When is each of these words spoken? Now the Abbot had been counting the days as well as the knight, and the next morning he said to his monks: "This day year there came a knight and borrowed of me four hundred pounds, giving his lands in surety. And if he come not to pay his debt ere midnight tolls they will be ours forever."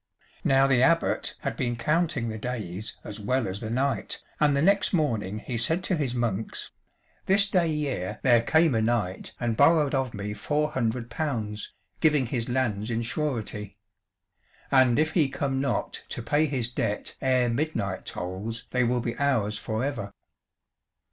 Now 0.43 0.65
the 0.65 0.81
Abbot 0.81 1.35
had 1.41 1.55
been 1.55 1.75
counting 1.75 2.29
the 2.29 2.39
days 2.39 2.97
as 3.03 3.19
well 3.19 3.47
as 3.47 3.59
the 3.59 3.69
knight, 3.69 4.19
and 4.39 4.57
the 4.57 4.61
next 4.63 4.93
morning 4.93 5.37
he 5.37 5.57
said 5.59 5.83
to 5.83 5.95
his 5.95 6.15
monks: 6.15 6.71
"This 7.27 7.47
day 7.47 7.67
year 7.67 8.19
there 8.23 8.41
came 8.41 8.73
a 8.73 8.81
knight 8.81 9.35
and 9.39 9.55
borrowed 9.55 9.93
of 9.93 10.15
me 10.15 10.33
four 10.33 10.71
hundred 10.71 11.11
pounds, 11.11 11.75
giving 11.99 12.25
his 12.25 12.49
lands 12.49 12.89
in 12.89 13.03
surety. 13.03 13.77
And 14.71 14.97
if 14.97 15.11
he 15.11 15.29
come 15.29 15.61
not 15.61 16.03
to 16.09 16.23
pay 16.23 16.47
his 16.47 16.71
debt 16.71 17.15
ere 17.21 17.47
midnight 17.47 18.07
tolls 18.07 18.65
they 18.71 18.83
will 18.83 19.01
be 19.01 19.15
ours 19.19 19.55
forever." 19.59 20.09